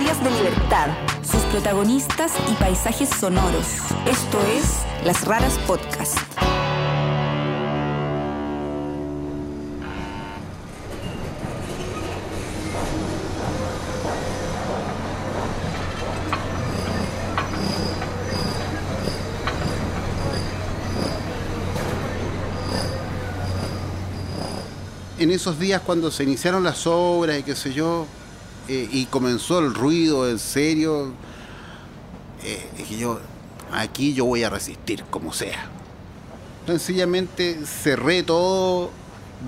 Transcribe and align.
historias 0.00 0.24
de 0.24 0.30
libertad, 0.30 0.88
sus 1.22 1.42
protagonistas 1.52 2.32
y 2.50 2.54
paisajes 2.54 3.08
sonoros. 3.10 3.66
Esto 4.06 4.38
es 4.56 5.04
Las 5.04 5.26
Raras 5.26 5.58
Podcast. 5.66 6.18
en 25.18 25.30
esos 25.30 25.58
días 25.58 25.82
cuando 25.84 26.10
se 26.10 26.22
iniciaron 26.24 26.64
las 26.64 26.86
obras 26.86 27.38
y 27.38 27.42
qué 27.42 27.54
sé 27.54 27.74
yo, 27.74 28.06
eh, 28.72 28.88
y 28.92 29.06
comenzó 29.06 29.58
el 29.58 29.74
ruido 29.74 30.30
en 30.30 30.38
serio, 30.38 31.10
eh, 32.44 32.68
dije 32.78 32.98
yo, 32.98 33.18
aquí 33.72 34.14
yo 34.14 34.26
voy 34.26 34.44
a 34.44 34.48
resistir 34.48 35.02
como 35.10 35.32
sea. 35.32 35.68
Sencillamente 36.68 37.58
cerré 37.66 38.22
todo, 38.22 38.92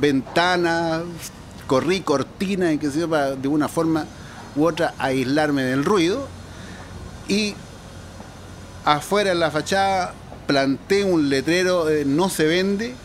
ventanas, 0.00 1.04
corrí 1.68 2.00
cortina 2.00 2.72
y 2.72 2.78
qué 2.78 2.90
sé 2.90 2.98
yo, 2.98 3.08
para 3.08 3.36
de 3.36 3.46
una 3.46 3.68
forma 3.68 4.06
u 4.56 4.66
otra 4.66 4.92
aislarme 4.98 5.62
del 5.62 5.84
ruido. 5.84 6.27
Y 7.28 7.54
afuera 8.84 9.30
en 9.30 9.38
la 9.38 9.52
fachada 9.52 10.14
planté 10.48 11.04
un 11.04 11.28
letrero 11.28 11.84
de 11.84 12.04
no 12.04 12.28
se 12.28 12.44
vende 12.46 12.96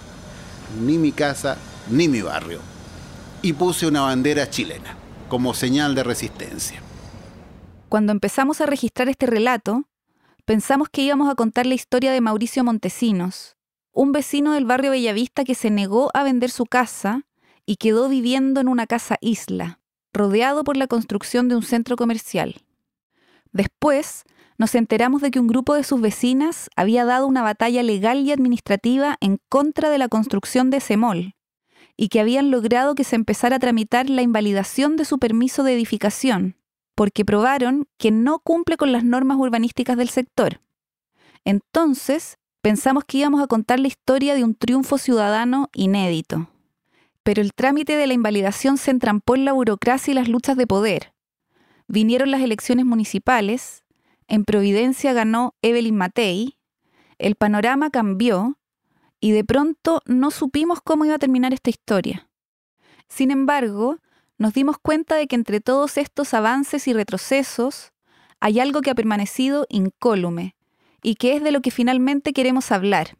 ni 0.84 0.98
mi 0.98 1.12
casa 1.12 1.58
ni 1.92 2.08
mi 2.08 2.24
barrio. 2.24 2.60
Y 3.44 3.54
puse 3.54 3.86
una 3.86 4.02
bandera 4.02 4.50
chilena 4.50 4.98
como 5.28 5.54
señal 5.54 5.96
de 5.96 6.04
resistencia. 6.04 6.82
Cuando 7.90 8.12
empezamos 8.12 8.62
a 8.62 8.66
registrar 8.66 9.10
este 9.10 9.26
relato, 9.26 9.86
pensamos 10.46 10.90
que 10.90 11.02
íbamos 11.02 11.30
a 11.30 11.36
contar 11.36 11.66
la 11.66 11.76
historia 11.76 12.12
de 12.12 12.22
Mauricio 12.22 12.64
Montesinos, 12.64 13.56
un 13.92 14.12
vecino 14.12 14.54
del 14.54 14.66
barrio 14.66 14.92
Bellavista 14.92 15.44
que 15.44 15.56
se 15.56 15.70
negó 15.70 16.12
a 16.14 16.24
vender 16.24 16.50
su 16.50 16.66
casa 16.66 17.26
y 17.66 17.78
quedó 17.78 18.10
viviendo 18.10 18.62
en 18.62 18.68
una 18.68 18.88
casa 18.88 19.18
isla, 19.22 19.80
rodeado 20.14 20.64
por 20.64 20.78
la 20.78 20.88
construcción 20.88 21.48
de 21.48 21.56
un 21.56 21.64
centro 21.64 21.96
comercial. 21.96 22.62
Después, 23.52 24.24
nos 24.58 24.76
enteramos 24.76 25.22
de 25.22 25.32
que 25.32 25.40
un 25.40 25.48
grupo 25.48 25.76
de 25.76 25.84
sus 25.84 26.02
vecinas 26.02 26.70
había 26.76 27.06
dado 27.06 27.28
una 27.28 27.44
batalla 27.44 27.84
legal 27.84 28.20
y 28.20 28.32
administrativa 28.32 29.18
en 29.22 29.40
contra 29.50 29.90
de 29.90 29.98
la 29.98 30.10
construcción 30.10 30.70
de 30.70 30.78
ese 30.78 30.98
mall, 30.98 31.36
y 31.98 32.10
que 32.10 32.20
habían 32.20 32.52
logrado 32.52 32.96
que 32.96 33.04
se 33.04 33.16
empezara 33.16 33.56
a 33.56 33.60
tramitar 33.60 34.10
la 34.10 34.22
invalidación 34.22 34.96
de 34.96 35.04
su 35.04 35.18
permiso 35.18 35.64
de 35.64 35.74
edificación, 35.74 36.56
porque 36.96 37.26
probaron 37.26 37.88
que 37.98 38.12
no 38.12 38.40
cumple 38.40 38.78
con 38.78 38.92
las 38.92 39.04
normas 39.04 39.38
urbanísticas 39.38 39.98
del 39.98 40.10
sector. 40.10 40.62
Entonces, 41.44 42.38
pensamos 42.62 43.04
que 43.04 43.18
íbamos 43.18 43.42
a 43.42 43.48
contar 43.48 43.80
la 43.80 43.88
historia 43.88 44.36
de 44.36 44.44
un 44.44 44.54
triunfo 44.54 44.98
ciudadano 44.98 45.70
inédito. 45.74 46.50
Pero 47.24 47.42
el 47.42 47.54
trámite 47.54 47.98
de 47.98 48.08
la 48.08 48.14
invalidación 48.14 48.78
se 48.78 48.92
entrampó 48.92 49.36
en 49.36 49.46
la 49.46 49.54
burocracia 49.54 50.12
y 50.12 50.16
las 50.16 50.30
luchas 50.30 50.56
de 50.56 50.68
poder. 50.68 51.14
Vinieron 51.88 52.32
las 52.32 52.42
elecciones 52.42 52.86
municipales, 52.86 53.84
en 54.28 54.44
Providencia 54.44 55.14
ganó 55.14 55.56
Evelyn 55.62 55.96
Matei, 55.96 56.58
el 57.18 57.36
panorama 57.36 57.90
cambió 57.90 58.57
y 59.20 59.32
de 59.32 59.44
pronto 59.44 60.02
no 60.06 60.32
supimos 60.32 60.82
cómo 60.82 61.06
iba 61.06 61.16
a 61.16 61.20
terminar 61.20 61.54
esta 61.54 61.70
historia. 61.70 62.30
Sin 63.08 63.32
embargo, 63.32 63.98
nos 64.38 64.54
dimos 64.54 64.78
cuenta 64.78 65.16
de 65.16 65.28
que 65.28 65.36
entre 65.36 65.62
todos 65.62 65.98
estos 65.98 66.34
avances 66.34 66.88
y 66.88 66.94
retrocesos 66.94 67.94
hay 68.40 68.60
algo 68.60 68.82
que 68.82 68.92
ha 68.92 68.96
permanecido 68.96 69.66
incólume 69.70 70.56
y 71.02 71.16
que 71.16 71.36
es 71.36 71.44
de 71.44 71.52
lo 71.52 71.62
que 71.62 71.72
finalmente 71.72 72.34
queremos 72.34 72.72
hablar. 72.72 73.18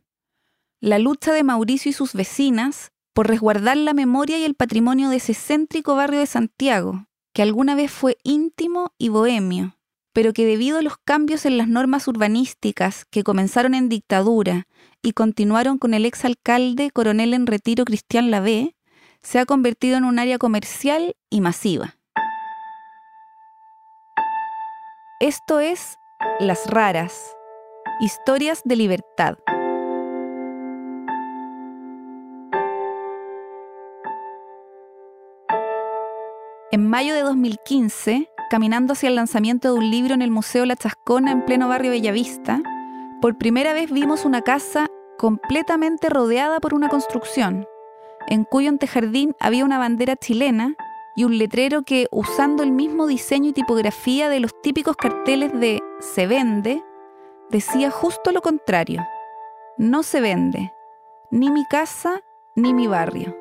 La 0.80 1.00
lucha 1.00 1.34
de 1.34 1.44
Mauricio 1.44 1.90
y 1.90 1.94
sus 1.94 2.14
vecinas 2.14 2.92
por 3.14 3.28
resguardar 3.28 3.78
la 3.78 3.94
memoria 3.94 4.38
y 4.38 4.44
el 4.44 4.54
patrimonio 4.54 5.10
de 5.10 5.16
ese 5.16 5.34
céntrico 5.34 5.96
barrio 5.96 6.20
de 6.20 6.28
Santiago, 6.28 7.08
que 7.34 7.42
alguna 7.42 7.74
vez 7.74 7.92
fue 7.92 8.18
íntimo 8.24 8.94
y 9.00 9.10
bohemio, 9.10 9.77
pero 10.18 10.34
que 10.34 10.48
debido 10.48 10.80
a 10.80 10.82
los 10.82 10.98
cambios 10.98 11.46
en 11.46 11.60
las 11.60 11.68
normas 11.68 12.08
urbanísticas 12.08 13.06
que 13.06 13.24
comenzaron 13.24 13.76
en 13.76 13.88
dictadura 13.88 14.66
y 15.04 15.12
continuaron 15.12 15.78
con 15.78 15.94
el 15.94 16.08
exalcalde 16.08 16.90
coronel 16.90 17.36
en 17.36 17.46
retiro 17.46 17.86
Cristian 17.86 18.32
Lavé, 18.32 18.76
se 19.22 19.38
ha 19.38 19.46
convertido 19.46 19.96
en 19.96 20.06
un 20.06 20.18
área 20.18 20.40
comercial 20.40 21.16
y 21.30 21.42
masiva. 21.42 21.98
Esto 25.20 25.60
es 25.60 26.00
Las 26.40 26.66
Raras, 26.66 27.36
historias 28.00 28.64
de 28.66 28.76
libertad. 28.76 29.38
En 36.72 36.90
mayo 36.90 37.14
de 37.14 37.22
2015, 37.22 38.32
caminando 38.50 38.94
hacia 38.94 39.10
el 39.10 39.16
lanzamiento 39.16 39.74
de 39.74 39.80
un 39.80 39.92
libro 39.92 40.14
en 40.14 40.22
el 40.22 40.32
Museo 40.32 40.66
La 40.66 40.76
Chascona 40.76 41.32
en 41.32 41.46
pleno 41.46 41.68
barrio 41.68 41.92
Bellavista, 41.92 42.62
por 43.22 43.38
primera 43.38 43.74
vez 43.74 43.92
vimos 43.92 44.26
una 44.26 44.42
casa 44.42 44.88
completamente 45.18 46.10
rodeada 46.10 46.60
por 46.60 46.74
una 46.74 46.90
construcción, 46.90 47.66
en 48.28 48.44
cuyo 48.44 48.70
antejardín 48.70 49.36
había 49.40 49.66
una 49.66 49.78
bandera 49.78 50.16
chilena 50.16 50.76
y 51.16 51.24
un 51.24 51.38
letrero 51.38 51.82
que, 51.82 52.08
usando 52.12 52.62
el 52.64 52.72
mismo 52.72 53.08
diseño 53.08 53.50
y 53.50 53.54
tipografía 53.54 54.30
de 54.30 54.40
los 54.40 54.52
típicos 54.62 54.96
carteles 54.96 55.52
de 55.60 55.82
se 56.00 56.28
vende, 56.28 56.84
decía 57.50 57.90
justo 57.90 58.32
lo 58.32 58.42
contrario. 58.42 59.04
No 59.78 60.04
se 60.04 60.22
vende, 60.22 60.74
ni 61.32 61.50
mi 61.50 61.66
casa 61.66 62.22
ni 62.56 62.74
mi 62.74 62.86
barrio. 62.88 63.36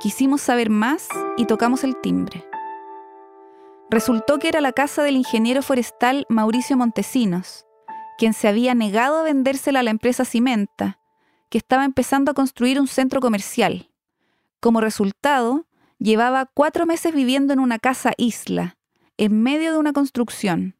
Quisimos 0.00 0.40
saber 0.40 0.70
más 0.70 1.08
y 1.36 1.44
tocamos 1.44 1.84
el 1.84 2.00
timbre. 2.00 2.44
Resultó 3.88 4.40
que 4.40 4.48
era 4.48 4.60
la 4.60 4.72
casa 4.72 5.04
del 5.04 5.14
ingeniero 5.14 5.62
forestal 5.62 6.26
Mauricio 6.28 6.76
Montesinos, 6.76 7.66
quien 8.18 8.32
se 8.32 8.48
había 8.48 8.74
negado 8.74 9.18
a 9.18 9.22
vendérsela 9.22 9.80
a 9.80 9.82
la 9.84 9.90
empresa 9.90 10.24
Cimenta, 10.24 10.98
que 11.50 11.58
estaba 11.58 11.84
empezando 11.84 12.32
a 12.32 12.34
construir 12.34 12.80
un 12.80 12.88
centro 12.88 13.20
comercial. 13.20 13.88
Como 14.58 14.80
resultado, 14.80 15.66
llevaba 16.00 16.46
cuatro 16.52 16.84
meses 16.84 17.14
viviendo 17.14 17.52
en 17.52 17.60
una 17.60 17.78
casa 17.78 18.12
isla, 18.16 18.76
en 19.18 19.40
medio 19.40 19.70
de 19.70 19.78
una 19.78 19.92
construcción, 19.92 20.74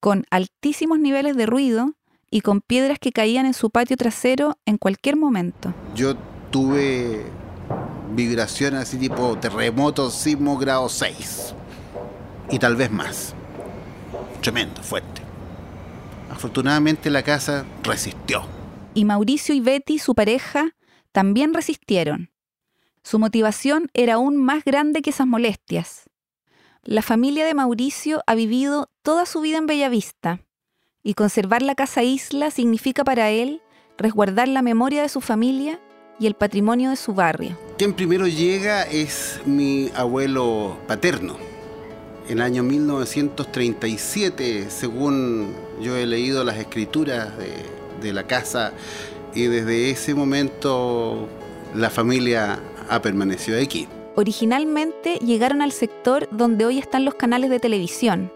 con 0.00 0.24
altísimos 0.30 0.98
niveles 0.98 1.36
de 1.36 1.44
ruido 1.44 1.92
y 2.30 2.40
con 2.40 2.62
piedras 2.62 2.98
que 2.98 3.12
caían 3.12 3.44
en 3.44 3.54
su 3.54 3.68
patio 3.68 3.98
trasero 3.98 4.56
en 4.64 4.78
cualquier 4.78 5.16
momento. 5.16 5.74
Yo 5.94 6.14
tuve 6.50 7.22
vibraciones 8.14 8.80
así 8.80 8.96
tipo 8.96 9.36
terremoto, 9.38 10.10
sismo 10.10 10.56
grado 10.56 10.88
6 10.88 11.54
y 12.50 12.58
tal 12.58 12.76
vez 12.76 12.90
más. 12.90 13.34
Tremendo, 14.40 14.82
fuerte. 14.82 15.22
Afortunadamente 16.30 17.10
la 17.10 17.22
casa 17.22 17.64
resistió. 17.82 18.44
Y 18.94 19.04
Mauricio 19.04 19.54
y 19.54 19.60
Betty, 19.60 19.98
su 19.98 20.14
pareja, 20.14 20.74
también 21.12 21.54
resistieron. 21.54 22.30
Su 23.02 23.18
motivación 23.18 23.90
era 23.94 24.14
aún 24.14 24.36
más 24.36 24.64
grande 24.64 25.02
que 25.02 25.10
esas 25.10 25.26
molestias. 25.26 26.10
La 26.82 27.02
familia 27.02 27.46
de 27.46 27.54
Mauricio 27.54 28.22
ha 28.26 28.34
vivido 28.34 28.90
toda 29.02 29.26
su 29.26 29.40
vida 29.40 29.58
en 29.58 29.66
Bellavista, 29.66 30.40
y 31.06 31.14
conservar 31.14 31.62
la 31.62 31.76
casa 31.76 32.02
isla 32.02 32.50
significa 32.50 33.04
para 33.04 33.30
él 33.30 33.62
resguardar 33.96 34.48
la 34.48 34.60
memoria 34.60 35.02
de 35.02 35.08
su 35.08 35.20
familia 35.20 35.78
y 36.18 36.26
el 36.26 36.34
patrimonio 36.34 36.90
de 36.90 36.96
su 36.96 37.14
barrio. 37.14 37.56
Quien 37.78 37.94
primero 37.94 38.26
llega 38.26 38.82
es 38.82 39.40
mi 39.46 39.90
abuelo 39.94 40.76
paterno, 40.88 41.36
en 42.28 42.38
el 42.38 42.42
año 42.42 42.62
1937, 42.62 44.66
según 44.68 45.54
yo 45.80 45.96
he 45.96 46.06
leído 46.06 46.44
las 46.44 46.58
escrituras 46.58 47.32
de, 48.00 48.12
la 48.12 48.26
casa, 48.26 48.72
y 49.34 49.46
desde 49.46 49.90
ese 49.90 50.14
momento 50.14 51.28
la 51.74 51.90
familia 51.90 52.60
ha 52.88 53.02
permanecido 53.02 53.60
aquí. 53.60 53.88
Originalmente 54.14 55.16
llegaron 55.16 55.60
al 55.60 55.72
sector 55.72 56.28
donde 56.30 56.64
hoy 56.64 56.78
están 56.78 57.04
los 57.04 57.14
canales 57.14 57.50
de 57.50 57.58
televisión. 57.58 58.32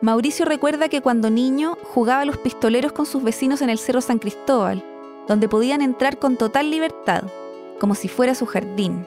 Mauricio 0.00 0.44
recuerda 0.44 0.88
que 0.88 1.00
cuando 1.00 1.28
niño 1.28 1.76
jugaba 1.82 2.24
los 2.24 2.38
pistoleros 2.38 2.92
con 2.92 3.04
sus 3.04 3.22
vecinos 3.22 3.62
en 3.62 3.70
el 3.70 3.78
Cerro 3.78 4.00
San 4.00 4.18
Cristóbal, 4.18 4.82
donde 5.26 5.48
podían 5.48 5.82
entrar 5.82 6.18
con 6.18 6.36
total 6.36 6.70
libertad, 6.70 7.24
como 7.80 7.94
si 7.94 8.08
fuera 8.08 8.34
su 8.34 8.46
jardín. 8.46 9.06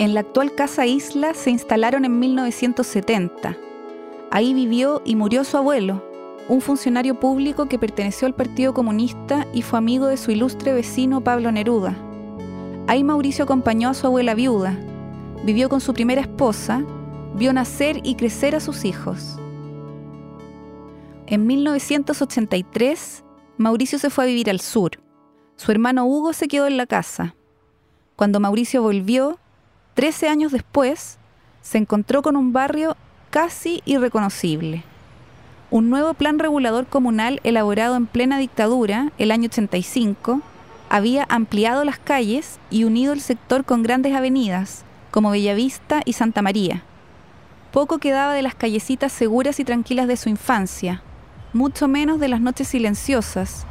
En 0.00 0.12
la 0.12 0.20
actual 0.20 0.56
Casa 0.56 0.86
Isla 0.86 1.34
se 1.34 1.50
instalaron 1.50 2.04
en 2.04 2.18
1970. 2.18 3.56
Ahí 4.32 4.52
vivió 4.52 5.00
y 5.04 5.14
murió 5.14 5.44
su 5.44 5.56
abuelo, 5.56 6.02
un 6.48 6.60
funcionario 6.60 7.20
público 7.20 7.66
que 7.66 7.78
perteneció 7.78 8.26
al 8.26 8.34
Partido 8.34 8.74
Comunista 8.74 9.46
y 9.52 9.62
fue 9.62 9.78
amigo 9.78 10.06
de 10.06 10.16
su 10.16 10.32
ilustre 10.32 10.72
vecino 10.72 11.22
Pablo 11.22 11.52
Neruda. 11.52 11.96
Ahí 12.88 13.04
Mauricio 13.04 13.44
acompañó 13.44 13.88
a 13.90 13.94
su 13.94 14.08
abuela 14.08 14.34
viuda, 14.34 14.76
vivió 15.44 15.68
con 15.68 15.80
su 15.80 15.94
primera 15.94 16.22
esposa, 16.22 16.82
vio 17.36 17.52
nacer 17.52 18.00
y 18.02 18.16
crecer 18.16 18.56
a 18.56 18.60
sus 18.60 18.84
hijos. 18.84 19.38
En 21.28 21.46
1983, 21.46 23.24
Mauricio 23.58 24.00
se 24.00 24.10
fue 24.10 24.24
a 24.24 24.26
vivir 24.26 24.50
al 24.50 24.60
sur. 24.60 24.90
Su 25.54 25.70
hermano 25.70 26.04
Hugo 26.04 26.32
se 26.32 26.48
quedó 26.48 26.66
en 26.66 26.78
la 26.78 26.86
casa. 26.86 27.36
Cuando 28.16 28.40
Mauricio 28.40 28.82
volvió, 28.82 29.38
13 29.94 30.28
años 30.28 30.50
después, 30.50 31.18
se 31.62 31.78
encontró 31.78 32.20
con 32.22 32.36
un 32.36 32.52
barrio 32.52 32.96
casi 33.30 33.80
irreconocible. 33.84 34.82
Un 35.70 35.88
nuevo 35.88 36.14
plan 36.14 36.40
regulador 36.40 36.86
comunal 36.86 37.40
elaborado 37.44 37.94
en 37.96 38.06
plena 38.06 38.38
dictadura, 38.38 39.12
el 39.18 39.30
año 39.30 39.46
85, 39.46 40.40
había 40.90 41.26
ampliado 41.28 41.84
las 41.84 42.00
calles 42.00 42.58
y 42.70 42.82
unido 42.82 43.12
el 43.12 43.20
sector 43.20 43.64
con 43.64 43.84
grandes 43.84 44.14
avenidas, 44.14 44.84
como 45.12 45.30
Bellavista 45.30 46.02
y 46.04 46.14
Santa 46.14 46.42
María. 46.42 46.82
Poco 47.72 47.98
quedaba 47.98 48.34
de 48.34 48.42
las 48.42 48.56
callecitas 48.56 49.12
seguras 49.12 49.60
y 49.60 49.64
tranquilas 49.64 50.08
de 50.08 50.16
su 50.16 50.28
infancia, 50.28 51.02
mucho 51.52 51.86
menos 51.86 52.18
de 52.18 52.28
las 52.28 52.40
noches 52.40 52.66
silenciosas, 52.66 53.64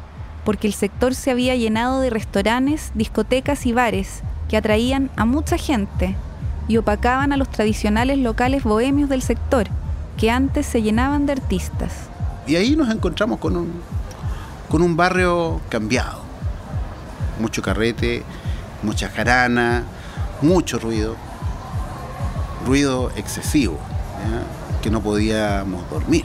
porque 0.44 0.66
el 0.66 0.72
sector 0.72 1.14
se 1.14 1.30
había 1.30 1.54
llenado 1.54 2.00
de 2.00 2.08
restaurantes, 2.08 2.92
discotecas 2.94 3.66
y 3.66 3.72
bares 3.72 4.22
que 4.48 4.56
atraían 4.56 5.10
a 5.16 5.24
mucha 5.24 5.56
gente 5.56 6.16
y 6.68 6.76
opacaban 6.76 7.32
a 7.32 7.36
los 7.36 7.48
tradicionales 7.48 8.18
locales 8.18 8.64
bohemios 8.64 9.08
del 9.08 9.22
sector, 9.22 9.66
que 10.16 10.30
antes 10.30 10.66
se 10.66 10.82
llenaban 10.82 11.26
de 11.26 11.32
artistas. 11.32 11.92
Y 12.46 12.56
ahí 12.56 12.76
nos 12.76 12.90
encontramos 12.90 13.38
con 13.38 13.56
un, 13.56 13.72
con 14.68 14.82
un 14.82 14.96
barrio 14.96 15.60
cambiado. 15.68 16.22
Mucho 17.40 17.62
carrete, 17.62 18.22
mucha 18.82 19.08
jarana, 19.08 19.84
mucho 20.40 20.78
ruido, 20.78 21.16
ruido 22.66 23.10
excesivo, 23.16 23.78
que 24.82 24.90
no 24.90 25.02
podíamos 25.02 25.88
dormir. 25.90 26.24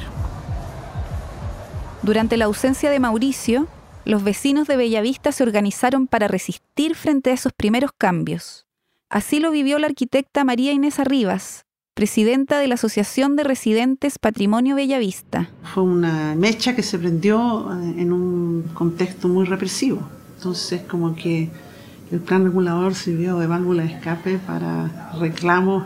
Durante 2.02 2.38
la 2.38 2.46
ausencia 2.46 2.90
de 2.90 3.00
Mauricio, 3.00 3.68
los 4.06 4.24
vecinos 4.24 4.68
de 4.68 4.78
Bellavista 4.78 5.32
se 5.32 5.44
organizaron 5.44 6.08
para 6.08 6.28
resistir 6.28 6.96
frente 6.96 7.32
a 7.32 7.34
esos 7.34 7.54
primeros 7.54 7.92
cambios. 7.98 8.66
Así 9.10 9.40
lo 9.40 9.52
vivió 9.52 9.80
la 9.80 9.88
arquitecta 9.88 10.44
María 10.44 10.72
Inés 10.72 11.00
Arribas, 11.00 11.66
presidenta 11.96 12.60
de 12.60 12.68
la 12.68 12.76
Asociación 12.76 13.36
de 13.36 13.44
Residentes 13.44 14.20
Patrimonio 14.20 14.76
Bellavista. 14.76 15.50
Fue 15.74 15.84
una 15.84 16.36
mecha 16.36 16.76
que 16.76 16.84
se 16.84 16.98
prendió 16.98 17.74
eh, 17.74 17.96
en 17.98 18.14
un 18.14 18.64
contexto 18.74 19.28
muy 19.28 19.46
represivo. 19.46 20.08
Entonces, 20.38 20.82
como 20.84 21.16
que 21.16 21.50
el 22.12 22.20
plan 22.20 22.46
regulador 22.46 22.96
sirvió 22.96 23.38
de 23.40 23.48
válvula 23.48 23.84
de 23.84 23.90
escape 23.90 24.38
para 24.38 25.12
reclamos 25.20 25.86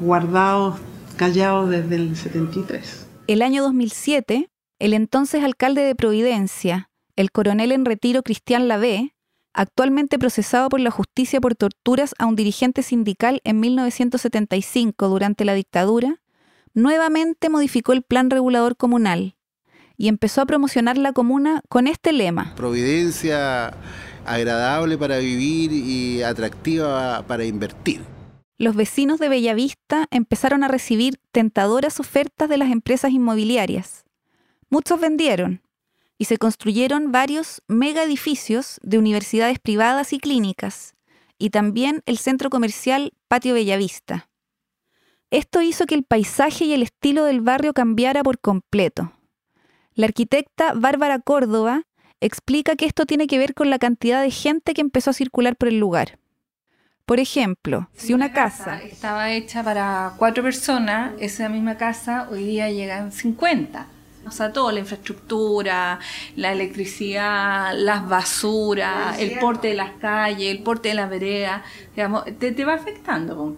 guardados, 0.00 0.78
callados 1.16 1.70
desde 1.70 1.96
el 1.96 2.16
73. 2.16 3.06
El 3.26 3.40
año 3.40 3.62
2007, 3.62 4.50
el 4.78 4.92
entonces 4.92 5.42
alcalde 5.42 5.80
de 5.82 5.94
Providencia, 5.94 6.90
el 7.16 7.30
coronel 7.30 7.72
en 7.72 7.84
retiro 7.84 8.22
Cristian 8.22 8.68
Lavé, 8.68 9.14
actualmente 9.52 10.18
procesado 10.18 10.68
por 10.68 10.80
la 10.80 10.90
justicia 10.90 11.40
por 11.40 11.54
torturas 11.54 12.14
a 12.18 12.26
un 12.26 12.36
dirigente 12.36 12.82
sindical 12.82 13.40
en 13.44 13.60
1975 13.60 15.08
durante 15.08 15.44
la 15.44 15.54
dictadura, 15.54 16.20
nuevamente 16.74 17.48
modificó 17.48 17.92
el 17.92 18.02
plan 18.02 18.30
regulador 18.30 18.76
comunal 18.76 19.36
y 19.96 20.08
empezó 20.08 20.40
a 20.40 20.46
promocionar 20.46 20.98
la 20.98 21.12
comuna 21.12 21.62
con 21.68 21.86
este 21.86 22.12
lema. 22.12 22.54
Providencia 22.56 23.72
agradable 24.26 24.98
para 24.98 25.18
vivir 25.18 25.72
y 25.72 26.22
atractiva 26.22 27.24
para 27.26 27.44
invertir. 27.44 28.00
Los 28.56 28.74
vecinos 28.76 29.18
de 29.18 29.28
Bellavista 29.28 30.06
empezaron 30.10 30.64
a 30.64 30.68
recibir 30.68 31.18
tentadoras 31.32 32.00
ofertas 32.00 32.48
de 32.48 32.56
las 32.56 32.70
empresas 32.70 33.12
inmobiliarias. 33.12 34.04
Muchos 34.70 35.00
vendieron, 35.00 35.60
y 36.18 36.26
se 36.26 36.38
construyeron 36.38 37.12
varios 37.12 37.62
mega 37.68 38.02
edificios 38.04 38.80
de 38.82 38.98
universidades 38.98 39.58
privadas 39.58 40.12
y 40.12 40.18
clínicas, 40.18 40.94
y 41.38 41.50
también 41.50 42.02
el 42.06 42.18
centro 42.18 42.50
comercial 42.50 43.12
Patio 43.28 43.54
Bellavista. 43.54 44.28
Esto 45.30 45.62
hizo 45.62 45.86
que 45.86 45.94
el 45.94 46.04
paisaje 46.04 46.64
y 46.64 46.74
el 46.74 46.82
estilo 46.82 47.24
del 47.24 47.40
barrio 47.40 47.72
cambiara 47.72 48.22
por 48.22 48.38
completo. 48.38 49.12
La 49.94 50.06
arquitecta 50.06 50.74
Bárbara 50.74 51.18
Córdoba 51.18 51.82
explica 52.20 52.76
que 52.76 52.86
esto 52.86 53.06
tiene 53.06 53.26
que 53.26 53.38
ver 53.38 53.54
con 53.54 53.70
la 53.70 53.78
cantidad 53.78 54.22
de 54.22 54.30
gente 54.30 54.74
que 54.74 54.80
empezó 54.80 55.10
a 55.10 55.14
circular 55.14 55.56
por 55.56 55.68
el 55.68 55.78
lugar. 55.78 56.18
Por 57.04 57.20
ejemplo, 57.20 57.90
si 57.92 58.14
una 58.14 58.32
casa 58.32 58.82
estaba 58.82 59.30
hecha 59.32 59.62
para 59.62 60.14
cuatro 60.16 60.42
personas, 60.42 61.12
esa 61.18 61.50
misma 61.50 61.76
casa 61.76 62.28
hoy 62.30 62.44
día 62.44 62.70
llegan 62.70 63.12
50. 63.12 63.88
O 64.26 64.30
sea, 64.30 64.52
todo, 64.52 64.70
la 64.72 64.80
infraestructura, 64.80 65.98
la 66.36 66.52
electricidad, 66.52 67.72
las 67.76 68.08
basuras, 68.08 69.18
el 69.18 69.38
porte 69.38 69.68
de 69.68 69.74
las 69.74 69.92
calles, 70.00 70.50
el 70.50 70.62
porte 70.62 70.88
de 70.88 70.94
las 70.94 71.10
veredas, 71.10 71.62
digamos, 71.94 72.24
te, 72.38 72.64
va 72.64 72.74
afectando. 72.74 73.56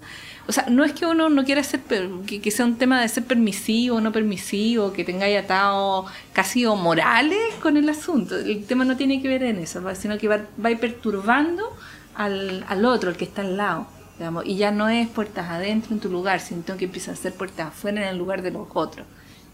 O 0.48 0.52
sea, 0.52 0.66
no 0.68 0.84
es 0.84 0.92
que 0.92 1.06
uno 1.06 1.28
no 1.28 1.44
quiera 1.44 1.62
ser, 1.62 1.80
que, 1.80 2.50
sea 2.50 2.64
un 2.64 2.76
tema 2.76 3.00
de 3.00 3.08
ser 3.08 3.24
permisivo 3.24 3.96
o 3.96 4.00
no 4.00 4.12
permisivo, 4.12 4.92
que 4.92 5.04
tengáis 5.04 5.38
atado 5.38 6.06
casi 6.32 6.66
o 6.66 6.76
morales 6.76 7.54
con 7.60 7.76
el 7.76 7.88
asunto. 7.88 8.36
El 8.36 8.64
tema 8.64 8.84
no 8.84 8.96
tiene 8.96 9.20
que 9.20 9.28
ver 9.28 9.42
en 9.42 9.58
eso, 9.58 9.82
sino 9.94 10.18
que 10.18 10.28
va, 10.28 10.40
va 10.64 10.70
perturbando 10.78 11.76
al, 12.14 12.64
al 12.68 12.84
otro, 12.84 13.10
el 13.10 13.16
que 13.16 13.24
está 13.24 13.42
al 13.42 13.56
lado. 13.56 13.86
Digamos, 14.18 14.46
y 14.46 14.56
ya 14.56 14.70
no 14.70 14.88
es 14.88 15.08
puertas 15.08 15.50
adentro 15.50 15.92
en 15.92 16.00
tu 16.00 16.08
lugar, 16.08 16.40
sino 16.40 16.64
que 16.76 16.86
empieza 16.86 17.12
a 17.12 17.16
ser 17.16 17.34
puertas 17.34 17.68
afuera 17.68 18.02
en 18.02 18.08
el 18.08 18.16
lugar 18.16 18.42
de 18.42 18.50
los 18.50 18.66
otros. 18.72 19.06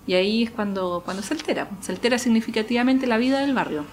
Y 0.06 0.14
ahí 0.14 0.43
es 0.43 0.50
cuando, 0.50 1.02
cuando 1.04 1.22
se 1.22 1.34
altera, 1.34 1.69
se 1.81 1.93
altera 1.93 2.19
significativamente 2.19 3.06
la 3.06 3.19
vida 3.19 3.40
del 3.40 3.54
barrio. 3.54 3.84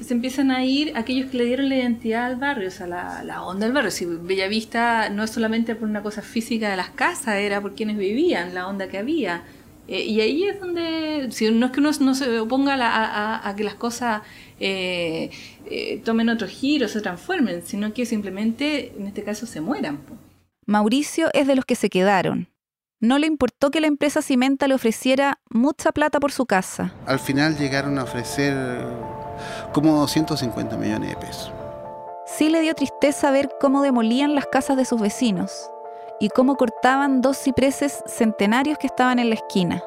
Se 0.00 0.14
empiezan 0.14 0.50
a 0.50 0.64
ir 0.64 0.92
aquellos 0.96 1.30
que 1.30 1.38
le 1.38 1.44
dieron 1.44 1.68
la 1.68 1.76
identidad 1.76 2.26
al 2.26 2.36
barrio, 2.36 2.68
o 2.68 2.70
sea, 2.70 2.86
la, 2.86 3.42
onda 3.42 3.66
del 3.66 3.74
barrio. 3.74 3.90
Si 3.90 4.04
Bellavista 4.04 5.08
no 5.10 5.22
es 5.22 5.30
solamente 5.30 5.74
por 5.74 5.88
una 5.88 6.02
cosa 6.02 6.22
física 6.22 6.70
de 6.70 6.76
las 6.76 6.90
casas, 6.90 7.36
era 7.36 7.60
por 7.60 7.74
quienes 7.74 7.96
vivían, 7.96 8.54
la 8.54 8.66
onda 8.68 8.88
que 8.88 8.98
había. 8.98 9.42
Eh, 9.88 10.04
y 10.04 10.20
ahí 10.20 10.44
es 10.44 10.60
donde, 10.60 11.28
no 11.52 11.66
es 11.66 11.72
que 11.72 11.80
uno 11.80 11.90
no 12.00 12.14
se 12.14 12.40
oponga 12.40 12.74
a, 12.74 13.48
a, 13.48 13.56
que 13.56 13.64
las 13.64 13.74
cosas 13.74 14.22
eh, 14.60 15.30
eh, 15.66 16.00
tomen 16.04 16.28
otro 16.28 16.46
giro, 16.46 16.88
se 16.88 17.00
transformen, 17.00 17.62
sino 17.64 17.92
que 17.92 18.06
simplemente, 18.06 18.92
en 18.96 19.06
este 19.06 19.24
caso, 19.24 19.46
se 19.46 19.60
mueran. 19.60 19.98
Mauricio 20.66 21.28
es 21.34 21.46
de 21.46 21.56
los 21.56 21.64
que 21.64 21.74
se 21.74 21.90
quedaron, 21.90 22.48
no 23.02 23.18
le 23.18 23.26
importó 23.26 23.72
que 23.72 23.80
la 23.80 23.88
empresa 23.88 24.22
Cimenta 24.22 24.68
le 24.68 24.74
ofreciera 24.74 25.40
mucha 25.50 25.90
plata 25.90 26.20
por 26.20 26.30
su 26.30 26.46
casa. 26.46 26.94
Al 27.04 27.18
final 27.18 27.58
llegaron 27.58 27.98
a 27.98 28.04
ofrecer 28.04 28.56
como 29.72 29.98
250 29.98 30.76
millones 30.76 31.10
de 31.10 31.16
pesos. 31.16 31.52
Sí 32.26 32.48
le 32.48 32.60
dio 32.60 32.74
tristeza 32.74 33.32
ver 33.32 33.50
cómo 33.60 33.82
demolían 33.82 34.36
las 34.36 34.46
casas 34.46 34.76
de 34.76 34.84
sus 34.84 35.00
vecinos 35.00 35.68
y 36.20 36.28
cómo 36.28 36.54
cortaban 36.54 37.22
dos 37.22 37.38
cipreses 37.38 38.04
centenarios 38.06 38.78
que 38.78 38.86
estaban 38.86 39.18
en 39.18 39.30
la 39.30 39.34
esquina. 39.34 39.82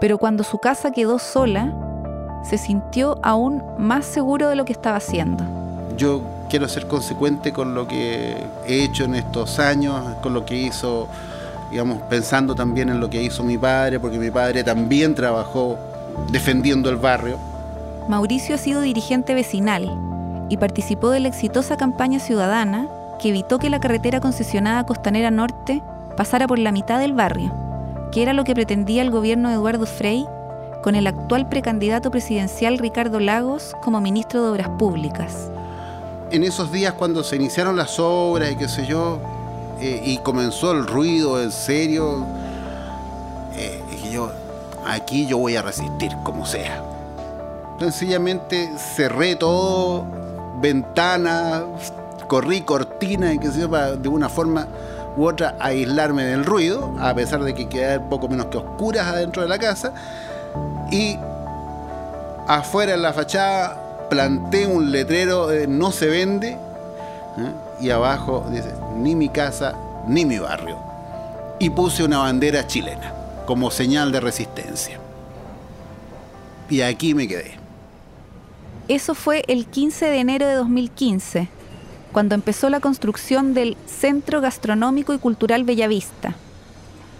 Pero 0.00 0.16
cuando 0.18 0.44
su 0.44 0.58
casa 0.58 0.92
quedó 0.92 1.18
sola, 1.18 1.74
se 2.44 2.56
sintió 2.56 3.18
aún 3.24 3.64
más 3.78 4.06
seguro 4.06 4.48
de 4.48 4.54
lo 4.54 4.64
que 4.64 4.72
estaba 4.72 4.98
haciendo. 4.98 5.44
Yo 5.96 6.22
quiero 6.48 6.68
ser 6.68 6.86
consecuente 6.86 7.52
con 7.52 7.74
lo 7.74 7.88
que 7.88 8.36
he 8.68 8.84
hecho 8.84 9.02
en 9.02 9.16
estos 9.16 9.58
años, 9.58 10.00
con 10.22 10.34
lo 10.34 10.44
que 10.44 10.54
hizo 10.54 11.08
digamos, 11.72 12.02
pensando 12.02 12.54
también 12.54 12.90
en 12.90 13.00
lo 13.00 13.08
que 13.08 13.22
hizo 13.22 13.42
mi 13.42 13.56
padre, 13.56 13.98
porque 13.98 14.18
mi 14.18 14.30
padre 14.30 14.62
también 14.62 15.14
trabajó 15.14 15.78
defendiendo 16.30 16.90
el 16.90 16.96
barrio. 16.96 17.38
Mauricio 18.08 18.54
ha 18.54 18.58
sido 18.58 18.82
dirigente 18.82 19.32
vecinal 19.32 19.90
y 20.50 20.58
participó 20.58 21.08
de 21.08 21.20
la 21.20 21.28
exitosa 21.28 21.78
campaña 21.78 22.18
ciudadana 22.18 22.88
que 23.18 23.30
evitó 23.30 23.58
que 23.58 23.70
la 23.70 23.80
carretera 23.80 24.20
concesionada 24.20 24.84
Costanera 24.84 25.30
Norte 25.30 25.82
pasara 26.14 26.46
por 26.46 26.58
la 26.58 26.72
mitad 26.72 27.00
del 27.00 27.14
barrio, 27.14 27.50
que 28.12 28.22
era 28.22 28.34
lo 28.34 28.44
que 28.44 28.54
pretendía 28.54 29.00
el 29.00 29.10
gobierno 29.10 29.48
de 29.48 29.54
Eduardo 29.54 29.86
Frei 29.86 30.26
con 30.82 30.94
el 30.94 31.06
actual 31.06 31.48
precandidato 31.48 32.10
presidencial 32.10 32.76
Ricardo 32.76 33.18
Lagos 33.18 33.74
como 33.82 34.02
ministro 34.02 34.42
de 34.42 34.50
Obras 34.50 34.68
Públicas. 34.78 35.50
En 36.30 36.44
esos 36.44 36.70
días 36.70 36.92
cuando 36.94 37.24
se 37.24 37.36
iniciaron 37.36 37.76
las 37.76 37.98
obras 37.98 38.50
y 38.50 38.56
qué 38.56 38.68
sé 38.68 38.84
yo, 38.84 39.20
eh, 39.82 40.00
y 40.04 40.18
comenzó 40.18 40.70
el 40.70 40.86
ruido 40.86 41.42
en 41.42 41.50
serio. 41.50 42.24
Eh, 43.56 43.82
dije 43.90 44.12
yo, 44.12 44.30
aquí 44.86 45.26
yo 45.26 45.38
voy 45.38 45.56
a 45.56 45.62
resistir 45.62 46.12
como 46.22 46.46
sea. 46.46 46.80
Sencillamente 47.80 48.70
cerré 48.76 49.34
todo, 49.34 50.06
ventanas, 50.60 51.64
corrí 52.28 52.60
cortina 52.60 53.32
y 53.32 53.38
que 53.40 53.50
sé 53.50 53.66
para 53.66 53.96
de 53.96 54.08
una 54.08 54.28
forma 54.28 54.68
u 55.16 55.26
otra 55.26 55.56
aislarme 55.58 56.26
del 56.26 56.44
ruido, 56.44 56.94
a 57.00 57.12
pesar 57.12 57.42
de 57.42 57.52
que 57.52 57.68
quedar 57.68 58.08
poco 58.08 58.28
menos 58.28 58.46
que 58.46 58.58
oscuras 58.58 59.08
adentro 59.08 59.42
de 59.42 59.48
la 59.48 59.58
casa. 59.58 59.92
Y 60.92 61.18
afuera 62.46 62.94
en 62.94 63.02
la 63.02 63.12
fachada 63.12 64.06
planté 64.08 64.64
un 64.64 64.92
letrero 64.92 65.48
de 65.48 65.66
no 65.66 65.90
se 65.90 66.06
vende. 66.06 66.56
¿Eh? 67.38 67.52
y 67.80 67.90
abajo 67.90 68.46
dice, 68.50 68.72
ni 68.96 69.14
mi 69.14 69.28
casa, 69.28 69.74
ni 70.06 70.24
mi 70.24 70.38
barrio. 70.38 70.78
Y 71.58 71.70
puse 71.70 72.04
una 72.04 72.18
bandera 72.18 72.66
chilena 72.66 73.12
como 73.46 73.70
señal 73.70 74.12
de 74.12 74.20
resistencia. 74.20 74.98
Y 76.68 76.80
aquí 76.80 77.14
me 77.14 77.28
quedé. 77.28 77.52
Eso 78.88 79.14
fue 79.14 79.44
el 79.46 79.66
15 79.66 80.06
de 80.06 80.18
enero 80.18 80.46
de 80.46 80.54
2015, 80.54 81.48
cuando 82.12 82.34
empezó 82.34 82.68
la 82.68 82.80
construcción 82.80 83.54
del 83.54 83.76
Centro 83.86 84.40
Gastronómico 84.40 85.14
y 85.14 85.18
Cultural 85.18 85.64
Bellavista. 85.64 86.34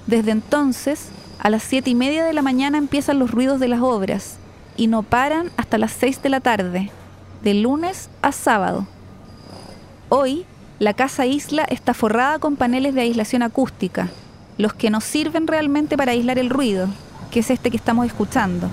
Desde 0.07 0.33
entonces, 0.33 1.09
a 1.39 1.51
las 1.51 1.63
siete 1.63 1.91
y 1.91 1.95
media 1.95 2.25
de 2.25 2.33
la 2.33 2.43
mañana 2.43 2.79
empiezan 2.79 3.19
los 3.19 3.31
ruidos 3.31 3.61
de 3.61 3.69
las 3.69 3.81
obras 3.81 4.37
y 4.77 4.87
no 4.87 5.03
paran 5.03 5.51
hasta 5.57 5.79
las 5.79 5.93
6 5.93 6.23
de 6.23 6.29
la 6.29 6.41
tarde, 6.41 6.91
de 7.43 7.55
lunes 7.55 8.09
a 8.23 8.33
sábado. 8.33 8.87
Hoy, 10.15 10.45
la 10.79 10.93
casa 10.93 11.25
isla 11.25 11.65
está 11.65 11.95
forrada 11.95 12.39
con 12.39 12.57
paneles 12.57 12.95
de 12.95 13.01
aislación 13.01 13.43
acústica, 13.43 14.11
los 14.59 14.75
que 14.75 14.91
nos 14.91 15.05
sirven 15.05 15.47
realmente 15.47 15.97
para 15.97 16.13
aislar 16.13 16.39
el 16.39 16.51
ruido, 16.51 16.89
que 17.31 17.41
es 17.41 17.49
este 17.49 17.71
que 17.71 17.79
estamos 17.79 18.05
escuchando. 18.05 18.69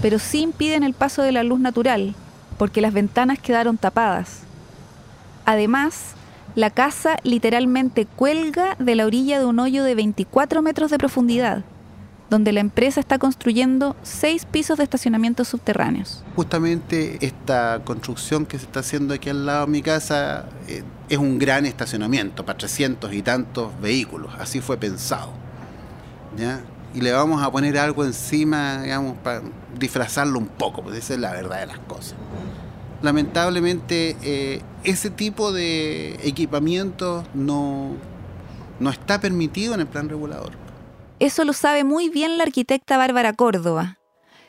Pero 0.00 0.18
sí 0.18 0.40
impiden 0.40 0.84
el 0.84 0.94
paso 0.94 1.20
de 1.20 1.32
la 1.32 1.42
luz 1.42 1.60
natural, 1.60 2.14
porque 2.56 2.80
las 2.80 2.94
ventanas 2.94 3.38
quedaron 3.38 3.76
tapadas. 3.76 4.38
Además, 5.44 6.14
la 6.54 6.70
casa 6.70 7.18
literalmente 7.24 8.06
cuelga 8.06 8.74
de 8.78 8.94
la 8.94 9.04
orilla 9.04 9.38
de 9.38 9.44
un 9.44 9.58
hoyo 9.58 9.84
de 9.84 9.94
24 9.94 10.62
metros 10.62 10.90
de 10.90 10.96
profundidad, 10.96 11.62
donde 12.32 12.50
la 12.52 12.60
empresa 12.60 12.98
está 12.98 13.18
construyendo 13.18 13.94
seis 14.02 14.46
pisos 14.46 14.78
de 14.78 14.84
estacionamiento 14.84 15.44
subterráneos. 15.44 16.24
Justamente 16.34 17.18
esta 17.20 17.82
construcción 17.84 18.46
que 18.46 18.58
se 18.58 18.64
está 18.64 18.80
haciendo 18.80 19.12
aquí 19.12 19.28
al 19.28 19.44
lado 19.44 19.66
de 19.66 19.72
mi 19.72 19.82
casa 19.82 20.46
eh, 20.66 20.82
es 21.10 21.18
un 21.18 21.38
gran 21.38 21.66
estacionamiento 21.66 22.46
para 22.46 22.56
300 22.56 23.12
y 23.12 23.20
tantos 23.20 23.78
vehículos, 23.82 24.32
así 24.38 24.62
fue 24.62 24.78
pensado. 24.78 25.30
¿ya? 26.38 26.62
Y 26.94 27.02
le 27.02 27.12
vamos 27.12 27.42
a 27.42 27.52
poner 27.52 27.76
algo 27.76 28.02
encima, 28.02 28.80
digamos, 28.80 29.18
para 29.18 29.42
disfrazarlo 29.78 30.38
un 30.38 30.48
poco, 30.48 30.82
pues 30.82 30.96
esa 30.96 31.12
es 31.12 31.20
la 31.20 31.32
verdad 31.32 31.60
de 31.60 31.66
las 31.66 31.78
cosas 31.80 32.14
lamentablemente 33.02 34.16
eh, 34.22 34.62
ese 34.84 35.10
tipo 35.10 35.50
de 35.50 36.20
equipamiento 36.22 37.24
no, 37.34 37.96
no 38.78 38.90
está 38.90 39.20
permitido 39.20 39.74
en 39.74 39.80
el 39.80 39.88
plan 39.88 40.08
regulador. 40.08 40.61
Eso 41.22 41.44
lo 41.44 41.52
sabe 41.52 41.84
muy 41.84 42.08
bien 42.08 42.36
la 42.36 42.42
arquitecta 42.42 42.96
Bárbara 42.96 43.32
Córdoba, 43.32 44.00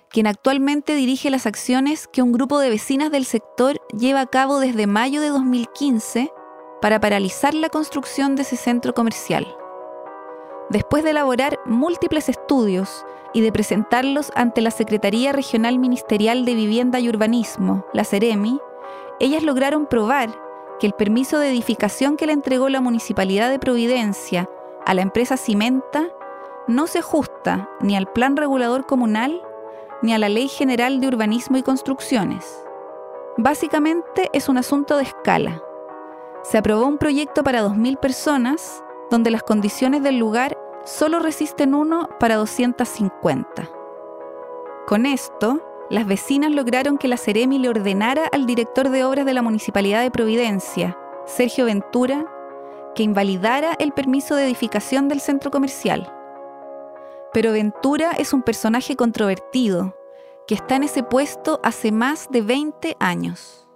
quien 0.09 0.25
actualmente 0.25 0.95
dirige 0.95 1.29
las 1.29 1.45
acciones 1.45 2.07
que 2.07 2.23
un 2.23 2.31
grupo 2.31 2.57
de 2.57 2.71
vecinas 2.71 3.11
del 3.11 3.25
sector 3.25 3.79
lleva 3.95 4.21
a 4.21 4.25
cabo 4.25 4.59
desde 4.59 4.87
mayo 4.87 5.21
de 5.21 5.27
2015 5.27 6.31
para 6.81 6.99
paralizar 6.99 7.53
la 7.53 7.69
construcción 7.69 8.35
de 8.35 8.41
ese 8.41 8.55
centro 8.57 8.95
comercial. 8.95 9.45
Después 10.71 11.03
de 11.03 11.11
elaborar 11.11 11.59
múltiples 11.67 12.27
estudios 12.27 13.05
y 13.35 13.41
de 13.41 13.51
presentarlos 13.51 14.31
ante 14.33 14.61
la 14.61 14.71
Secretaría 14.71 15.31
Regional 15.31 15.77
Ministerial 15.77 16.43
de 16.43 16.55
Vivienda 16.55 16.99
y 16.99 17.07
Urbanismo, 17.07 17.85
la 17.93 18.03
CEREMI, 18.03 18.59
ellas 19.19 19.43
lograron 19.43 19.85
probar 19.85 20.35
que 20.79 20.87
el 20.87 20.93
permiso 20.93 21.37
de 21.37 21.51
edificación 21.51 22.17
que 22.17 22.25
le 22.25 22.33
entregó 22.33 22.67
la 22.69 22.81
Municipalidad 22.81 23.51
de 23.51 23.59
Providencia 23.59 24.49
a 24.87 24.95
la 24.95 25.03
empresa 25.03 25.37
Cimenta 25.37 26.09
no 26.67 26.87
se 26.87 26.99
ajusta 26.99 27.69
ni 27.81 27.95
al 27.95 28.07
Plan 28.11 28.37
Regulador 28.37 28.85
Comunal 28.85 29.41
ni 30.01 30.13
a 30.13 30.17
la 30.17 30.29
Ley 30.29 30.47
General 30.47 30.99
de 30.99 31.07
Urbanismo 31.07 31.57
y 31.57 31.63
Construcciones. 31.63 32.63
Básicamente 33.37 34.29
es 34.33 34.49
un 34.49 34.57
asunto 34.57 34.97
de 34.97 35.03
escala. 35.03 35.61
Se 36.43 36.57
aprobó 36.57 36.85
un 36.85 36.97
proyecto 36.97 37.43
para 37.43 37.63
2.000 37.63 37.97
personas 37.99 38.83
donde 39.09 39.31
las 39.31 39.43
condiciones 39.43 40.03
del 40.03 40.17
lugar 40.17 40.57
solo 40.83 41.19
resisten 41.19 41.73
uno 41.73 42.09
para 42.19 42.35
250. 42.35 43.69
Con 44.85 45.05
esto, 45.05 45.61
las 45.89 46.05
vecinas 46.05 46.51
lograron 46.51 46.97
que 46.97 47.07
la 47.07 47.17
Ceremi 47.17 47.59
le 47.59 47.69
ordenara 47.69 48.27
al 48.31 48.45
director 48.45 48.89
de 48.89 49.03
obras 49.05 49.25
de 49.25 49.33
la 49.33 49.41
Municipalidad 49.41 50.01
de 50.01 50.11
Providencia, 50.11 50.97
Sergio 51.25 51.65
Ventura, 51.65 52.25
que 52.95 53.03
invalidara 53.03 53.73
el 53.79 53.91
permiso 53.91 54.35
de 54.35 54.45
edificación 54.45 55.07
del 55.07 55.21
centro 55.21 55.51
comercial. 55.51 56.11
Pero 57.33 57.51
Ventura 57.51 58.11
es 58.11 58.31
un 58.31 58.43
personaje 58.43 58.95
controvertido, 58.95 59.95
que 60.47 60.53
está 60.53 60.75
en 60.75 60.83
ese 60.83 61.01
puesto 61.01 61.59
hace 61.63 61.91
más 61.91 62.29
de 62.29 62.41
20 62.41 62.95
años. 62.99 63.67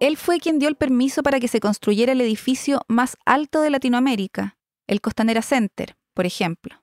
Él 0.00 0.16
fue 0.16 0.38
quien 0.38 0.58
dio 0.58 0.68
el 0.68 0.76
permiso 0.76 1.22
para 1.22 1.40
que 1.40 1.48
se 1.48 1.60
construyera 1.60 2.12
el 2.12 2.20
edificio 2.20 2.82
más 2.88 3.16
alto 3.24 3.62
de 3.62 3.70
Latinoamérica, 3.70 4.58
el 4.86 5.00
Costanera 5.00 5.42
Center, 5.42 5.96
por 6.14 6.26
ejemplo. 6.26 6.82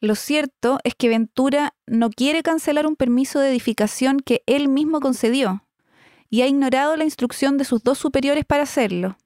Lo 0.00 0.14
cierto 0.14 0.78
es 0.84 0.94
que 0.94 1.08
Ventura 1.08 1.74
no 1.86 2.10
quiere 2.10 2.42
cancelar 2.42 2.86
un 2.86 2.96
permiso 2.96 3.40
de 3.40 3.50
edificación 3.50 4.20
que 4.20 4.42
él 4.46 4.68
mismo 4.68 5.00
concedió 5.00 5.66
y 6.30 6.42
ha 6.42 6.46
ignorado 6.46 6.96
la 6.96 7.04
instrucción 7.04 7.58
de 7.58 7.64
sus 7.64 7.82
dos 7.82 7.98
superiores 7.98 8.44
para 8.44 8.62
hacerlo, 8.62 9.18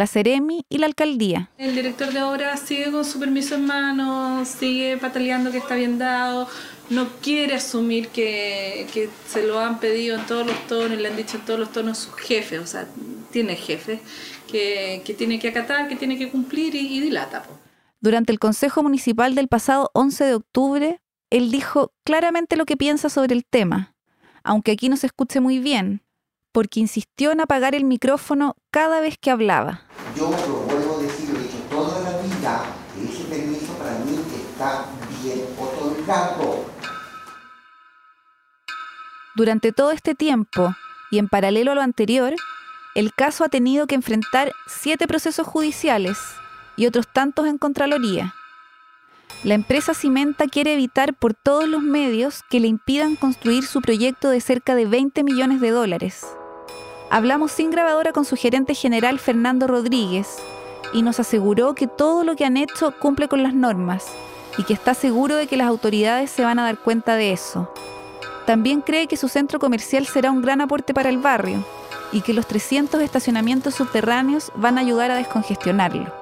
la 0.00 0.06
Ceremi 0.06 0.64
y 0.70 0.78
la 0.78 0.86
alcaldía. 0.86 1.50
El 1.58 1.74
director 1.74 2.10
de 2.10 2.22
obra 2.22 2.56
sigue 2.56 2.90
con 2.90 3.04
su 3.04 3.20
permiso 3.20 3.56
en 3.56 3.66
mano, 3.66 4.46
sigue 4.46 4.96
pataleando 4.96 5.52
que 5.52 5.58
está 5.58 5.74
bien 5.74 5.98
dado, 5.98 6.48
no 6.88 7.06
quiere 7.20 7.54
asumir 7.54 8.08
que, 8.08 9.10
se 9.28 9.46
lo 9.46 9.60
han 9.60 9.78
pedido 9.78 10.16
en 10.18 10.24
todos 10.24 10.46
los 10.46 10.66
tonos, 10.66 10.98
le 10.98 11.06
han 11.06 11.16
dicho 11.16 11.36
en 11.36 11.44
todos 11.44 11.60
los 11.60 11.70
tonos 11.70 11.98
sus 11.98 12.14
jefes, 12.14 12.60
o 12.60 12.66
sea, 12.66 12.88
tiene 13.30 13.56
jefes 13.56 14.00
que, 14.50 15.02
tiene 15.18 15.38
que 15.38 15.48
acatar, 15.48 15.86
que 15.86 15.96
tiene 15.96 16.16
que 16.16 16.30
cumplir 16.30 16.74
y, 16.74 16.98
dilata. 16.98 17.44
Durante 18.00 18.32
el 18.32 18.38
Consejo 18.38 18.82
Municipal 18.82 19.34
del 19.34 19.48
pasado 19.48 19.90
11 19.92 20.24
de 20.24 20.34
octubre, 20.34 21.00
él 21.28 21.50
dijo 21.50 21.92
claramente 22.04 22.56
lo 22.56 22.64
que 22.64 22.78
piensa 22.78 23.10
sobre 23.10 23.34
el 23.34 23.44
tema, 23.44 23.94
aunque 24.44 24.72
aquí 24.72 24.88
no 24.88 24.96
se 24.96 25.08
escuche 25.08 25.40
muy 25.40 25.58
bien, 25.58 26.02
porque 26.52 26.80
insistió 26.80 27.32
en 27.32 27.42
apagar 27.42 27.74
el 27.74 27.84
micrófono 27.84 28.56
cada 28.70 29.00
vez 29.00 29.18
que 29.18 29.30
hablaba. 29.30 29.82
Yo 30.16 30.30
lo 30.30 30.54
vuelvo 30.66 30.96
a 30.98 31.02
decir, 31.02 31.30
lo 31.30 31.38
he 31.38 31.42
dicho 31.42 31.58
toda 31.70 32.00
la 32.00 32.18
vida, 32.18 32.64
ese 33.02 33.24
permiso 33.24 33.72
para 33.74 33.98
mí 33.98 34.18
está 34.34 34.86
bien 35.22 35.46
otorgado. 35.58 36.64
Durante 39.34 39.72
todo 39.72 39.92
este 39.92 40.14
tiempo, 40.14 40.74
y 41.10 41.18
en 41.18 41.28
paralelo 41.28 41.72
a 41.72 41.74
lo 41.74 41.82
anterior, 41.82 42.34
el 42.94 43.14
caso 43.14 43.44
ha 43.44 43.48
tenido 43.48 43.86
que 43.86 43.94
enfrentar 43.94 44.52
siete 44.66 45.06
procesos 45.06 45.46
judiciales 45.46 46.18
y 46.76 46.86
otros 46.86 47.06
tantos 47.12 47.46
en 47.46 47.58
Contraloría. 47.58 48.34
La 49.44 49.54
empresa 49.54 49.94
Cimenta 49.94 50.48
quiere 50.48 50.74
evitar 50.74 51.14
por 51.14 51.34
todos 51.34 51.68
los 51.68 51.82
medios 51.82 52.42
que 52.50 52.60
le 52.60 52.66
impidan 52.66 53.16
construir 53.16 53.64
su 53.64 53.80
proyecto 53.80 54.28
de 54.28 54.40
cerca 54.40 54.74
de 54.74 54.86
20 54.86 55.22
millones 55.24 55.60
de 55.60 55.70
dólares. 55.70 56.26
Hablamos 57.10 57.50
sin 57.50 57.72
grabadora 57.72 58.12
con 58.12 58.24
su 58.24 58.36
gerente 58.36 58.72
general 58.74 59.18
Fernando 59.18 59.66
Rodríguez 59.66 60.38
y 60.92 61.02
nos 61.02 61.18
aseguró 61.18 61.74
que 61.74 61.88
todo 61.88 62.22
lo 62.22 62.36
que 62.36 62.44
han 62.44 62.56
hecho 62.56 62.92
cumple 63.00 63.26
con 63.26 63.42
las 63.42 63.52
normas 63.52 64.06
y 64.56 64.62
que 64.62 64.72
está 64.72 64.94
seguro 64.94 65.34
de 65.34 65.48
que 65.48 65.56
las 65.56 65.66
autoridades 65.66 66.30
se 66.30 66.44
van 66.44 66.60
a 66.60 66.64
dar 66.64 66.78
cuenta 66.78 67.16
de 67.16 67.32
eso. 67.32 67.72
También 68.46 68.80
cree 68.80 69.08
que 69.08 69.16
su 69.16 69.28
centro 69.28 69.58
comercial 69.58 70.06
será 70.06 70.30
un 70.30 70.40
gran 70.40 70.60
aporte 70.60 70.94
para 70.94 71.08
el 71.08 71.18
barrio 71.18 71.64
y 72.12 72.20
que 72.20 72.32
los 72.32 72.46
300 72.46 73.02
estacionamientos 73.02 73.74
subterráneos 73.74 74.52
van 74.54 74.78
a 74.78 74.82
ayudar 74.82 75.10
a 75.10 75.16
descongestionarlo 75.16 76.20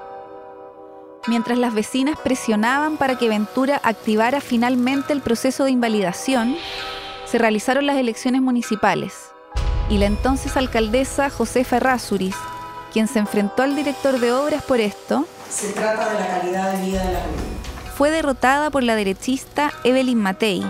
mientras 1.27 1.59
las 1.59 1.73
vecinas 1.73 2.17
presionaban 2.19 2.97
para 2.97 3.17
que 3.17 3.29
Ventura 3.29 3.79
activara 3.83 4.41
finalmente 4.41 5.13
el 5.13 5.21
proceso 5.21 5.65
de 5.65 5.71
invalidación, 5.71 6.55
se 7.25 7.37
realizaron 7.37 7.85
las 7.85 7.97
elecciones 7.97 8.41
municipales 8.41 9.28
y 9.89 9.97
la 9.97 10.05
entonces 10.05 10.55
alcaldesa 10.57 11.29
Josefa 11.29 11.77
Errázuriz, 11.77 12.35
quien 12.93 13.07
se 13.07 13.19
enfrentó 13.19 13.63
al 13.63 13.75
director 13.75 14.19
de 14.19 14.31
obras 14.31 14.63
por 14.63 14.79
esto, 14.79 15.25
se 15.49 15.73
trata 15.73 16.09
de 16.13 16.19
la 16.19 16.27
calidad 16.27 16.73
de 16.73 16.85
vida 16.85 17.03
de 17.03 17.13
la 17.13 17.19
comunidad. 17.21 17.93
Fue 17.95 18.11
derrotada 18.11 18.69
por 18.69 18.83
la 18.83 18.95
derechista 18.95 19.71
Evelyn 19.83 20.21
Matei, 20.21 20.63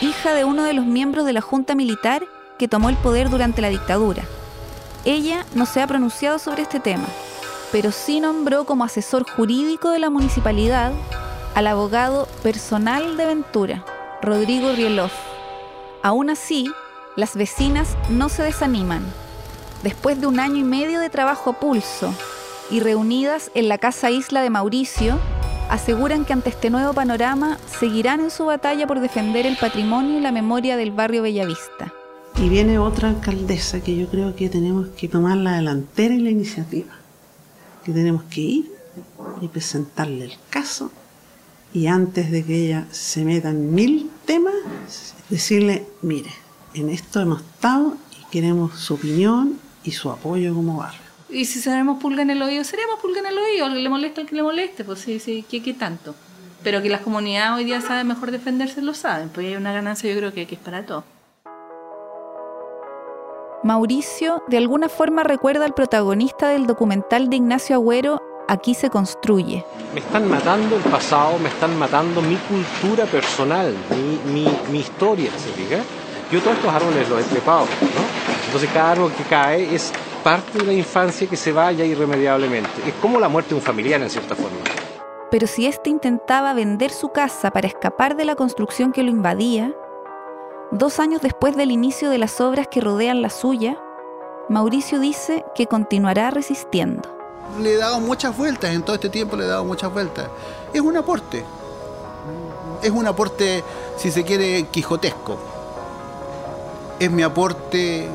hija 0.00 0.34
de 0.34 0.44
uno 0.44 0.62
de 0.62 0.72
los 0.72 0.86
miembros 0.86 1.26
de 1.26 1.32
la 1.32 1.40
Junta 1.40 1.74
Militar 1.74 2.24
que 2.58 2.68
tomó 2.68 2.88
el 2.88 2.96
poder 2.96 3.30
durante 3.30 3.62
la 3.62 3.68
dictadura. 3.68 4.22
Ella 5.04 5.44
no 5.54 5.66
se 5.66 5.82
ha 5.82 5.86
pronunciado 5.86 6.38
sobre 6.38 6.62
este 6.62 6.80
tema 6.80 7.06
pero 7.72 7.92
sí 7.92 8.20
nombró 8.20 8.64
como 8.64 8.84
asesor 8.84 9.28
jurídico 9.28 9.90
de 9.90 9.98
la 9.98 10.10
municipalidad 10.10 10.92
al 11.54 11.66
abogado 11.66 12.26
personal 12.42 13.16
de 13.16 13.26
Ventura, 13.26 13.84
Rodrigo 14.22 14.72
Rieloff. 14.72 15.12
Aún 16.02 16.30
así, 16.30 16.70
las 17.18 17.34
vecinas 17.34 17.96
no 18.10 18.28
se 18.28 18.44
desaniman. 18.44 19.02
Después 19.82 20.20
de 20.20 20.28
un 20.28 20.38
año 20.38 20.58
y 20.58 20.62
medio 20.62 21.00
de 21.00 21.10
trabajo 21.10 21.50
a 21.50 21.58
pulso 21.58 22.14
y 22.70 22.78
reunidas 22.78 23.50
en 23.54 23.68
la 23.68 23.76
Casa 23.76 24.08
Isla 24.08 24.40
de 24.40 24.50
Mauricio, 24.50 25.18
aseguran 25.68 26.24
que 26.24 26.32
ante 26.32 26.50
este 26.50 26.70
nuevo 26.70 26.92
panorama 26.92 27.58
seguirán 27.80 28.20
en 28.20 28.30
su 28.30 28.44
batalla 28.44 28.86
por 28.86 29.00
defender 29.00 29.46
el 29.46 29.56
patrimonio 29.56 30.16
y 30.16 30.20
la 30.20 30.30
memoria 30.30 30.76
del 30.76 30.92
barrio 30.92 31.22
Bellavista. 31.22 31.92
Y 32.36 32.48
viene 32.48 32.78
otra 32.78 33.08
alcaldesa 33.08 33.80
que 33.80 33.96
yo 33.96 34.06
creo 34.06 34.36
que 34.36 34.48
tenemos 34.48 34.86
que 34.96 35.08
tomar 35.08 35.38
la 35.38 35.56
delantera 35.56 36.14
en 36.14 36.22
la 36.22 36.30
iniciativa 36.30 36.94
que 37.84 37.92
tenemos 37.92 38.22
que 38.30 38.40
ir 38.42 38.72
y 39.40 39.48
presentarle 39.48 40.26
el 40.26 40.34
caso 40.50 40.92
y 41.74 41.88
antes 41.88 42.30
de 42.30 42.44
que 42.44 42.66
ella 42.66 42.86
se 42.92 43.24
meta 43.24 43.50
en 43.50 43.74
mil 43.74 44.08
temas, 44.24 44.54
decirle, 45.28 45.84
mire, 46.00 46.30
en 46.74 46.88
esto 46.88 47.20
hemos 47.20 47.40
estado 47.40 47.94
y 48.20 48.30
queremos 48.30 48.78
su 48.78 48.94
opinión 48.94 49.58
y 49.84 49.92
su 49.92 50.10
apoyo 50.10 50.54
como 50.54 50.78
barrio. 50.78 51.00
Y 51.30 51.44
si 51.44 51.60
seremos 51.60 52.00
pulga 52.00 52.22
en 52.22 52.30
el 52.30 52.42
oído, 52.42 52.64
seremos 52.64 52.98
pulga 53.00 53.20
en 53.20 53.26
el 53.26 53.38
oído, 53.38 53.66
al 53.66 53.74
que 53.74 53.80
le 53.80 53.88
moleste, 53.88 54.20
al 54.22 54.26
que 54.26 54.36
le 54.36 54.42
moleste, 54.42 54.84
pues 54.84 55.00
sí, 55.00 55.18
sí, 55.20 55.44
¿qué, 55.48 55.62
qué 55.62 55.74
tanto? 55.74 56.14
Pero 56.62 56.82
que 56.82 56.88
las 56.88 57.02
comunidades 57.02 57.58
hoy 57.58 57.64
día 57.64 57.80
saben 57.80 58.06
mejor 58.06 58.30
defenderse, 58.30 58.82
lo 58.82 58.94
saben, 58.94 59.28
pues 59.28 59.46
hay 59.46 59.56
una 59.56 59.72
ganancia 59.72 60.10
yo 60.10 60.18
creo 60.18 60.32
que, 60.32 60.46
que 60.46 60.54
es 60.54 60.60
para 60.60 60.84
todos. 60.84 61.04
Mauricio 63.62 64.42
de 64.48 64.56
alguna 64.56 64.88
forma 64.88 65.22
recuerda 65.24 65.64
al 65.64 65.74
protagonista 65.74 66.48
del 66.48 66.66
documental 66.66 67.28
de 67.28 67.36
Ignacio 67.36 67.76
Agüero, 67.76 68.22
Aquí 68.50 68.72
se 68.72 68.88
construye. 68.88 69.62
Me 69.92 70.00
están 70.00 70.26
matando 70.26 70.76
el 70.76 70.82
pasado, 70.84 71.38
me 71.38 71.50
están 71.50 71.78
matando 71.78 72.22
mi 72.22 72.36
cultura 72.36 73.04
personal, 73.04 73.74
mi, 73.90 74.32
mi, 74.32 74.48
mi 74.72 74.78
historia, 74.78 75.30
¿se 75.32 75.50
fija? 75.50 75.82
Yo 76.30 76.40
todos 76.42 76.56
estos 76.56 76.72
árboles 76.72 77.08
los 77.08 77.20
he 77.20 77.24
trepado, 77.24 77.60
¿no? 77.60 78.44
Entonces 78.44 78.68
cada 78.74 78.92
árbol 78.92 79.12
que 79.12 79.22
cae 79.24 79.74
es 79.74 79.92
parte 80.22 80.58
de 80.58 80.64
la 80.66 80.72
infancia 80.74 81.26
que 81.26 81.36
se 81.36 81.52
vaya 81.52 81.86
irremediablemente. 81.86 82.70
Es 82.86 82.92
como 83.00 83.18
la 83.18 83.28
muerte 83.28 83.50
de 83.50 83.54
un 83.56 83.62
familiar 83.62 84.02
en 84.02 84.10
cierta 84.10 84.34
forma. 84.34 84.58
Pero 85.30 85.46
si 85.46 85.66
éste 85.66 85.88
intentaba 85.88 86.52
vender 86.52 86.90
su 86.90 87.08
casa 87.10 87.50
para 87.50 87.66
escapar 87.66 88.14
de 88.14 88.26
la 88.26 88.34
construcción 88.34 88.92
que 88.92 89.02
lo 89.02 89.10
invadía, 89.10 89.74
dos 90.70 91.00
años 91.00 91.22
después 91.22 91.56
del 91.56 91.70
inicio 91.70 92.10
de 92.10 92.18
las 92.18 92.40
obras 92.42 92.68
que 92.68 92.82
rodean 92.82 93.22
la 93.22 93.30
suya, 93.30 93.78
Mauricio 94.50 95.00
dice 95.00 95.46
que 95.54 95.66
continuará 95.66 96.30
resistiendo. 96.30 97.08
Le 97.58 97.72
he 97.72 97.76
dado 97.78 98.00
muchas 98.00 98.36
vueltas, 98.36 98.74
en 98.74 98.82
todo 98.82 98.96
este 98.96 99.08
tiempo 99.08 99.34
le 99.34 99.44
he 99.44 99.48
dado 99.48 99.64
muchas 99.64 99.90
vueltas. 99.90 100.28
Es 100.74 100.82
un 100.82 100.96
aporte. 100.96 101.42
Es 102.82 102.90
un 102.90 103.06
aporte, 103.06 103.64
si 103.96 104.10
se 104.10 104.24
quiere, 104.24 104.66
quijotesco. 104.70 105.38
Es 106.98 107.10
mi 107.10 107.22
aporte 107.22 108.08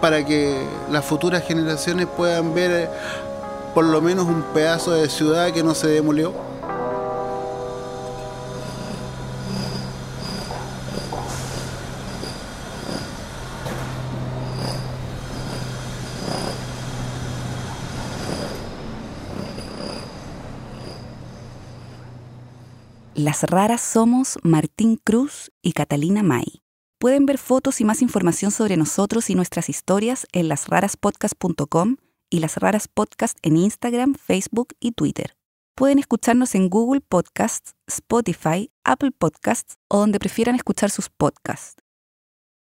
para 0.00 0.24
que 0.24 0.66
las 0.90 1.04
futuras 1.04 1.46
generaciones 1.46 2.06
puedan 2.06 2.54
ver 2.54 2.90
por 3.74 3.84
lo 3.84 4.00
menos 4.00 4.26
un 4.26 4.42
pedazo 4.54 4.92
de 4.92 5.08
ciudad 5.08 5.52
que 5.52 5.62
no 5.62 5.74
se 5.74 5.88
demolió. 5.88 6.32
Las 23.14 23.42
raras 23.42 23.82
somos 23.82 24.38
Martín 24.42 24.96
Cruz 24.96 25.52
y 25.60 25.72
Catalina 25.72 26.22
May. 26.22 26.62
Pueden 27.00 27.24
ver 27.24 27.38
fotos 27.38 27.80
y 27.80 27.84
más 27.84 28.02
información 28.02 28.50
sobre 28.50 28.76
nosotros 28.76 29.30
y 29.30 29.34
nuestras 29.34 29.70
historias 29.70 30.26
en 30.32 30.48
lasraraspodcast.com 30.48 31.96
y 32.28 32.40
Las 32.40 32.58
Raras 32.58 32.88
Podcast 32.88 33.38
en 33.40 33.56
Instagram, 33.56 34.14
Facebook 34.14 34.74
y 34.80 34.92
Twitter. 34.92 35.34
Pueden 35.74 35.98
escucharnos 35.98 36.54
en 36.54 36.68
Google 36.68 37.00
Podcasts, 37.00 37.74
Spotify, 37.86 38.70
Apple 38.84 39.12
Podcasts 39.12 39.78
o 39.88 39.98
donde 39.98 40.18
prefieran 40.18 40.56
escuchar 40.56 40.90
sus 40.90 41.08
podcasts. 41.08 41.82